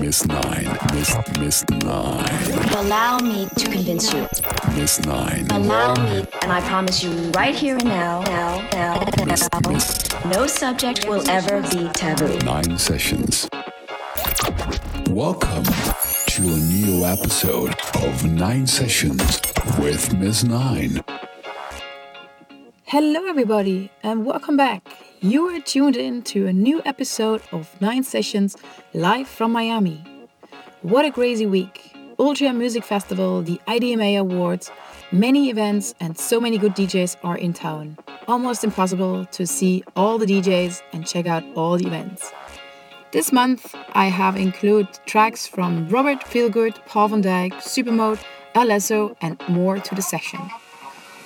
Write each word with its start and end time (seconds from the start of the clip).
Miss 0.00 0.26
Nine, 0.26 0.78
Miss 0.94 1.14
Miss 1.38 1.64
Nine. 1.84 2.74
Allow 2.76 3.18
me 3.18 3.46
to 3.56 3.70
convince 3.70 4.12
you. 4.12 4.26
Miss 4.74 4.98
Nine. 5.06 5.46
Allow 5.50 5.94
me, 5.94 6.26
and 6.42 6.52
I 6.52 6.60
promise 6.62 7.02
you 7.04 7.10
right 7.30 7.54
here 7.54 7.76
and 7.76 7.84
now, 7.84 8.22
now, 8.22 8.68
now, 8.72 9.24
Miss, 9.24 9.48
now, 9.52 9.70
miss 9.70 10.24
no 10.24 10.46
subject 10.46 11.08
will 11.08 11.28
ever 11.30 11.62
be 11.62 11.88
taboo. 11.90 12.36
Nine 12.38 12.78
Sessions. 12.78 13.48
Welcome 15.08 15.64
to 15.64 16.42
a 16.42 16.56
new 16.56 17.04
episode 17.04 17.74
of 18.02 18.24
Nine 18.24 18.66
Sessions 18.66 19.40
with 19.78 20.12
Miss 20.14 20.42
Nine. 20.42 21.04
Hello, 22.86 23.24
everybody, 23.26 23.92
and 24.02 24.26
welcome 24.26 24.56
back. 24.56 24.82
You 25.22 25.48
are 25.50 25.60
tuned 25.60 25.96
in 25.96 26.22
to 26.32 26.46
a 26.46 26.52
new 26.52 26.80
episode 26.86 27.42
of 27.52 27.78
Nine 27.78 28.04
Sessions 28.04 28.56
live 28.94 29.28
from 29.28 29.52
Miami. 29.52 30.02
What 30.80 31.04
a 31.04 31.12
crazy 31.12 31.44
week! 31.44 31.94
Ultra 32.18 32.54
Music 32.54 32.82
Festival, 32.82 33.42
the 33.42 33.60
IDMA 33.68 34.18
Awards, 34.18 34.70
many 35.12 35.50
events, 35.50 35.94
and 36.00 36.16
so 36.16 36.40
many 36.40 36.56
good 36.56 36.74
DJs 36.74 37.16
are 37.22 37.36
in 37.36 37.52
town. 37.52 37.98
Almost 38.28 38.64
impossible 38.64 39.26
to 39.26 39.46
see 39.46 39.84
all 39.94 40.16
the 40.16 40.24
DJs 40.24 40.80
and 40.94 41.06
check 41.06 41.26
out 41.26 41.44
all 41.54 41.76
the 41.76 41.86
events. 41.86 42.32
This 43.12 43.30
month, 43.30 43.74
I 43.92 44.06
have 44.06 44.36
included 44.36 44.88
tracks 45.04 45.46
from 45.46 45.86
Robert 45.90 46.20
Feelgood, 46.20 46.82
Paul 46.86 47.08
van 47.08 47.22
Dyk, 47.22 47.52
Supermode, 47.56 48.24
Alesso, 48.54 49.14
and 49.20 49.38
more 49.50 49.78
to 49.80 49.94
the 49.94 50.00
session. 50.00 50.40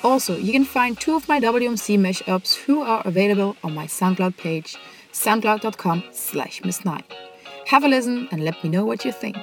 Also, 0.04 0.36
you 0.36 0.52
can 0.52 0.66
find 0.66 1.00
two 1.00 1.16
of 1.16 1.26
my 1.28 1.40
WMC 1.40 1.98
mashups 1.98 2.54
who 2.54 2.82
are 2.82 3.00
available 3.06 3.56
on 3.64 3.74
my 3.74 3.86
SoundCloud 3.86 4.36
page, 4.36 4.76
soundcloud.com 5.12 6.04
slash 6.12 6.60
miss9. 6.60 7.02
Have 7.66 7.84
a 7.84 7.88
listen 7.88 8.28
and 8.30 8.44
let 8.44 8.62
me 8.62 8.68
know 8.68 8.84
what 8.84 9.06
you 9.06 9.12
think. 9.12 9.38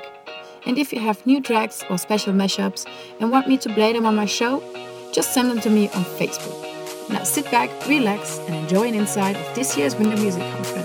And 0.68 0.78
if 0.78 0.94
you 0.94 1.00
have 1.00 1.26
new 1.26 1.42
tracks 1.42 1.84
or 1.90 1.98
special 1.98 2.34
mashups 2.34 2.86
and 3.20 3.32
want 3.32 3.48
me 3.48 3.58
to 3.58 3.74
play 3.74 3.92
them 3.92 4.06
on 4.06 4.16
my 4.16 4.28
show, 4.28 4.62
just 5.12 5.34
send 5.34 5.50
them 5.50 5.60
to 5.62 5.70
me 5.72 5.90
on 5.90 6.04
Facebook. 6.04 7.10
Now 7.10 7.24
sit 7.24 7.50
back, 7.50 7.72
relax, 7.88 8.38
and 8.46 8.54
enjoy 8.54 8.88
an 8.88 8.94
insight 8.94 9.36
of 9.36 9.56
this 9.56 9.76
year's 9.76 9.96
Winter 9.96 10.22
Music 10.22 10.44
Conference. 10.54 10.81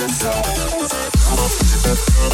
the 0.00 0.06
top. 0.18 0.79
Bye. 1.90 2.30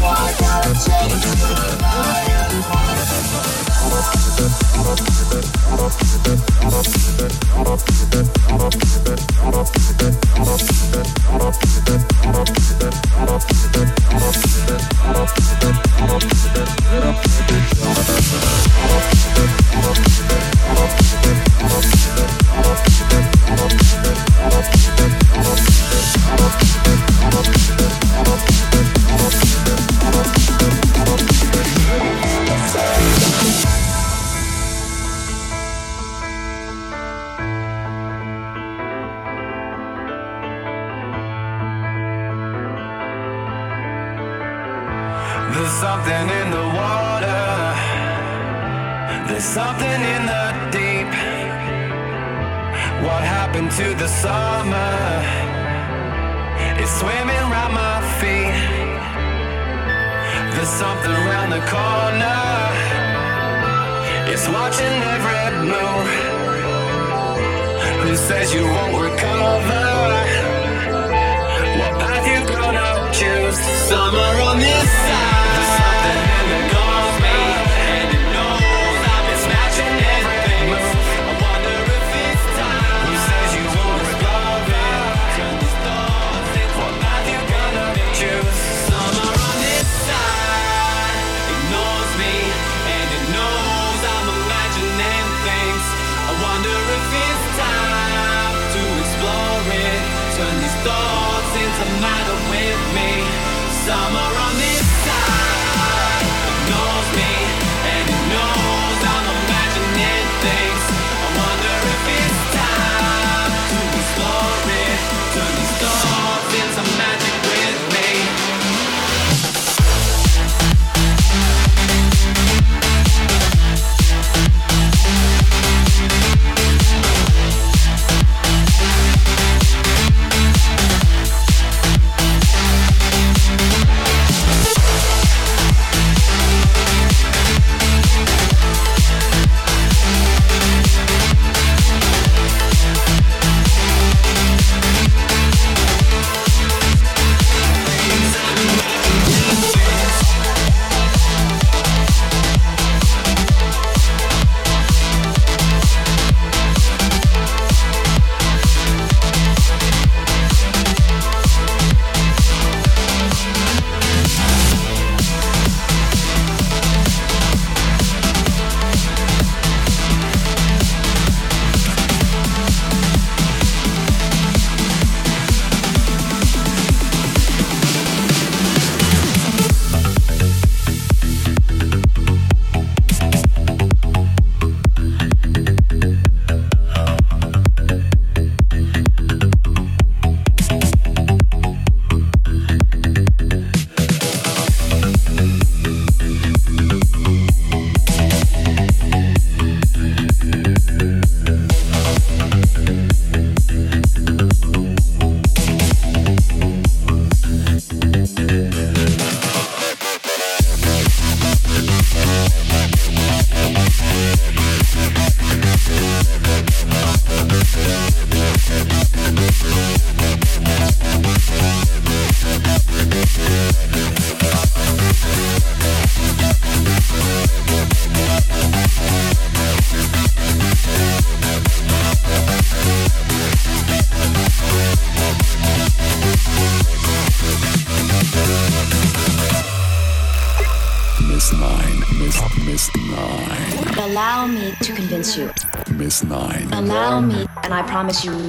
Why 0.00 0.34
gotta 0.38 0.72
change 0.72 1.22
the 1.22 1.78
life? 1.82 3.59
There's 3.80 4.20
happened 53.50 53.70
to 53.72 53.94
the 53.94 54.06
summer? 54.06 54.94
It's 56.80 56.92
swimming 57.00 57.42
around 57.50 57.72
my 57.74 57.98
feet. 58.18 58.54
There's 60.54 60.68
something 60.68 61.10
around 61.10 61.50
the 61.50 61.62
corner. 61.74 62.42
It's 64.32 64.46
watching 64.48 64.96
every 65.14 65.46
move. 65.72 66.10
Who 68.02 68.14
says 68.16 68.54
you 68.54 68.64
won't 68.64 68.94
recover? 69.08 69.88
What 71.80 71.92
path 72.02 72.26
you 72.32 72.40
gonna 72.54 72.90
choose? 73.18 73.58
Summer 73.90 74.32
on 74.48 74.58
this 74.58 74.90
side. 75.06 75.50
There's 75.54 75.72
something 75.80 76.20
in 76.38 76.46
the 76.54 76.79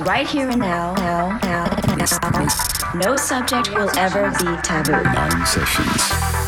right 0.03 0.27
here 0.27 0.49
and 0.49 0.59
now, 0.59 0.93
now, 0.95 1.39
now, 1.43 1.65
now. 1.95 2.47
No 2.95 3.15
subject 3.15 3.73
will 3.73 3.89
ever 3.97 4.31
be 4.31 4.61
taboo. 4.61 4.91
Nine 4.91 5.45
sessions. 5.45 6.40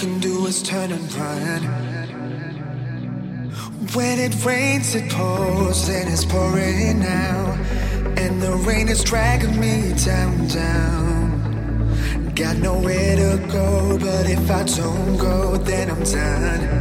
can 0.00 0.18
do 0.18 0.46
is 0.46 0.62
turn 0.62 0.90
and 0.92 1.12
run. 1.12 1.62
When 3.92 4.18
it 4.18 4.34
rains, 4.46 4.94
it 4.94 5.12
pours, 5.12 5.90
and 5.90 6.08
it's 6.08 6.24
pouring 6.24 7.00
now. 7.00 7.52
And 8.16 8.40
the 8.40 8.52
rain 8.66 8.88
is 8.88 9.04
dragging 9.04 9.60
me 9.60 9.92
down, 10.02 10.48
down. 10.48 12.32
Got 12.34 12.56
nowhere 12.56 13.16
to 13.16 13.46
go, 13.48 13.98
but 13.98 14.24
if 14.30 14.50
I 14.50 14.64
don't 14.64 15.18
go, 15.18 15.58
then 15.58 15.90
I'm 15.90 16.02
done. 16.02 16.79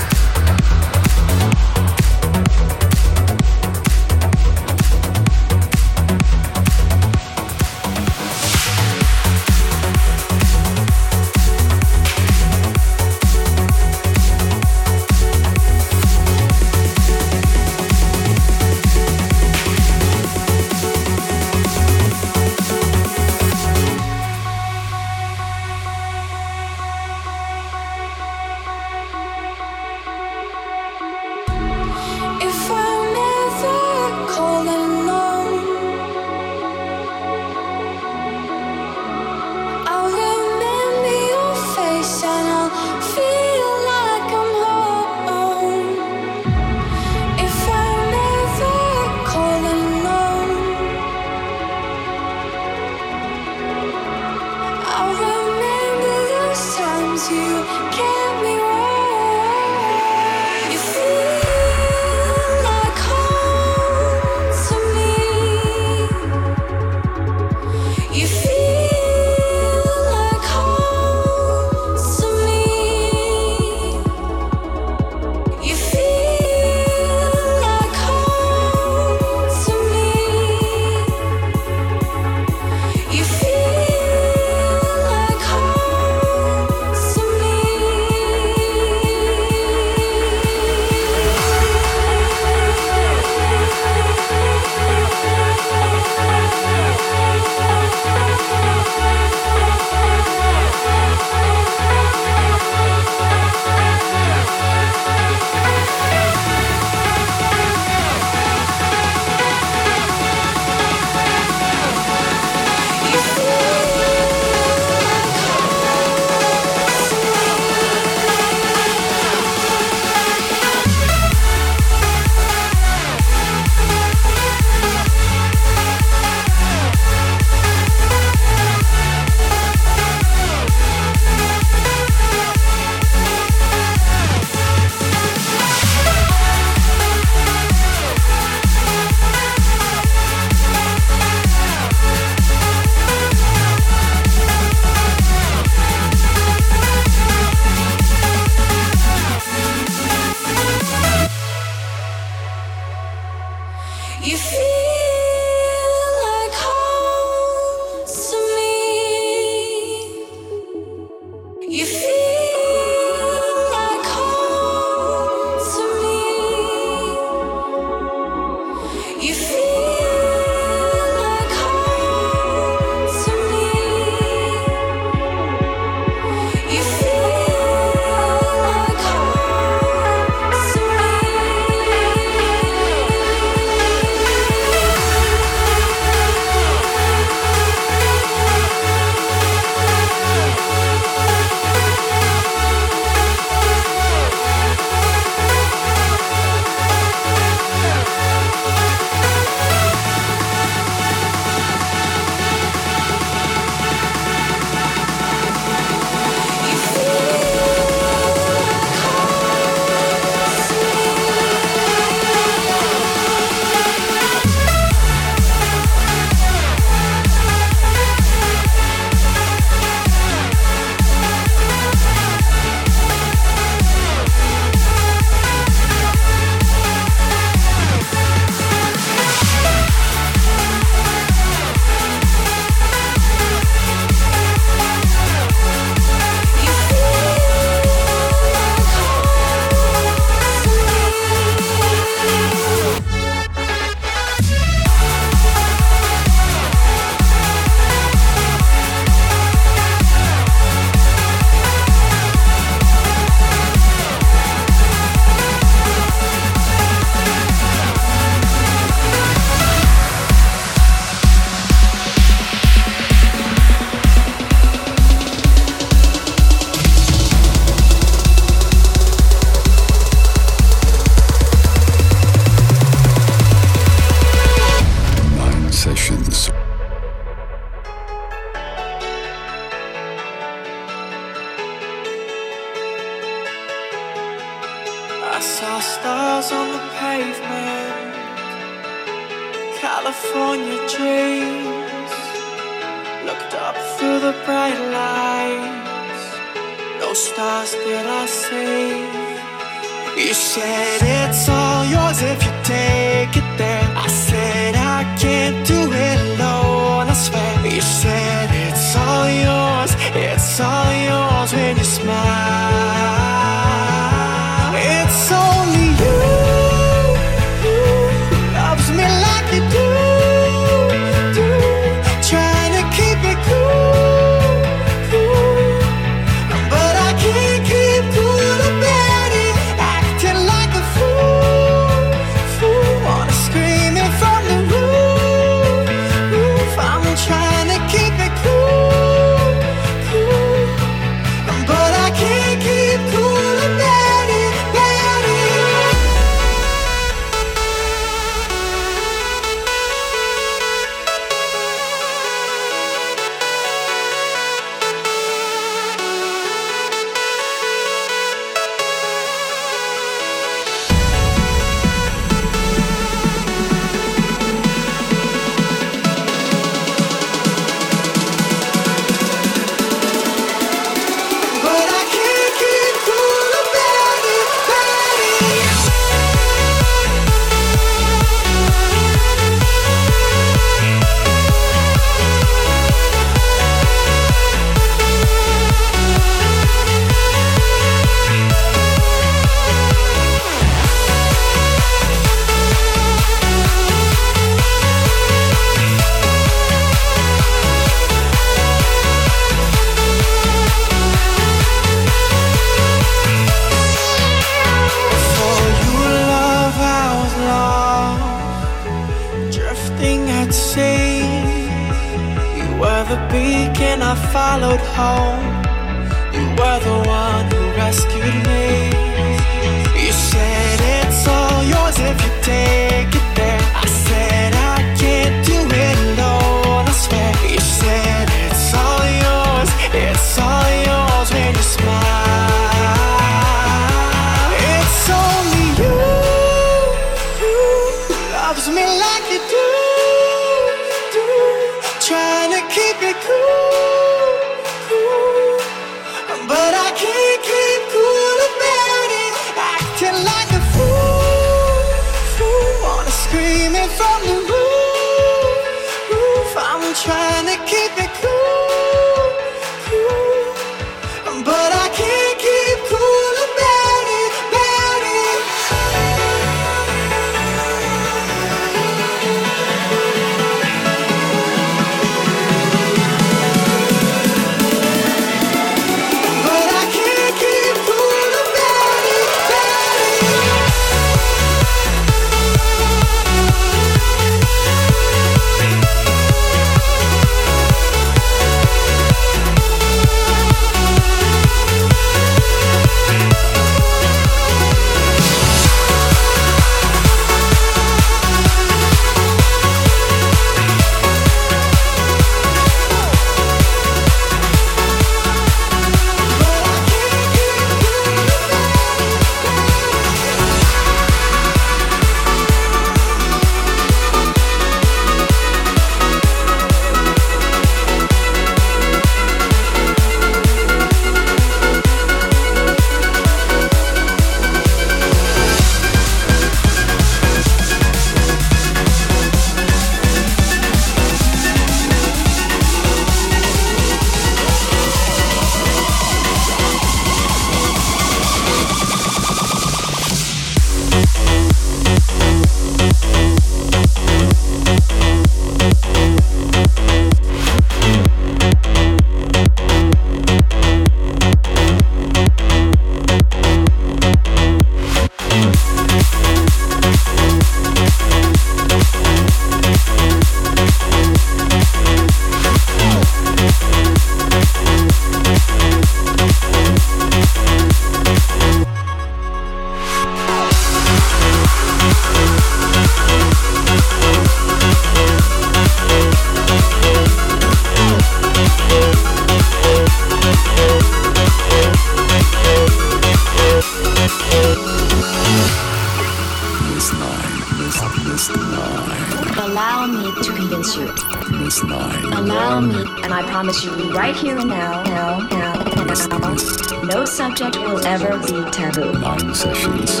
Be 598.26 598.50
taboo. 598.50 598.92
Nine 598.98 599.34
sessions. 599.34 600.00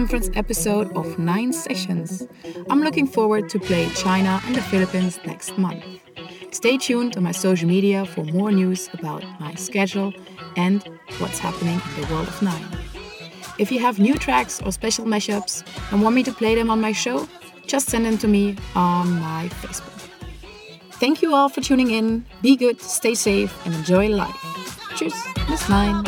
Conference 0.00 0.30
episode 0.32 0.96
of 0.96 1.18
Nine 1.18 1.52
Sessions. 1.52 2.26
I'm 2.70 2.80
looking 2.80 3.06
forward 3.06 3.50
to 3.50 3.58
play 3.58 3.86
China 3.90 4.40
and 4.46 4.54
the 4.54 4.62
Philippines 4.62 5.20
next 5.26 5.58
month. 5.58 5.84
Stay 6.52 6.78
tuned 6.78 7.18
on 7.18 7.22
my 7.22 7.32
social 7.32 7.68
media 7.68 8.06
for 8.06 8.24
more 8.24 8.50
news 8.50 8.88
about 8.94 9.22
my 9.38 9.54
schedule 9.56 10.14
and 10.56 10.82
what's 11.18 11.38
happening 11.38 11.82
in 11.94 12.00
the 12.00 12.14
world 12.14 12.28
of 12.28 12.40
Nine. 12.40 12.66
If 13.58 13.70
you 13.70 13.80
have 13.80 13.98
new 13.98 14.14
tracks 14.14 14.62
or 14.62 14.72
special 14.72 15.04
mashups 15.04 15.64
and 15.92 16.00
want 16.00 16.16
me 16.16 16.22
to 16.22 16.32
play 16.32 16.54
them 16.54 16.70
on 16.70 16.80
my 16.80 16.92
show, 16.92 17.28
just 17.66 17.90
send 17.90 18.06
them 18.06 18.16
to 18.18 18.26
me 18.26 18.56
on 18.74 19.20
my 19.20 19.50
Facebook. 19.60 20.08
Thank 20.92 21.20
you 21.20 21.34
all 21.34 21.50
for 21.50 21.60
tuning 21.60 21.90
in. 21.90 22.24
Be 22.40 22.56
good, 22.56 22.80
stay 22.80 23.14
safe, 23.14 23.52
and 23.66 23.74
enjoy 23.74 24.08
life. 24.08 24.40
Cheers, 24.96 25.12
Miss 25.50 25.68
Nine. 25.68 26.02